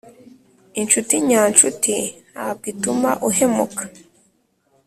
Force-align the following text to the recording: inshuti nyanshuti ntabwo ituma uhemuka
inshuti 0.81 1.13
nyanshuti 1.27 1.95
ntabwo 2.31 2.63
ituma 2.73 3.11
uhemuka 3.27 3.83